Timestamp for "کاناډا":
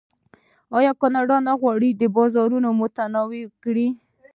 1.01-1.37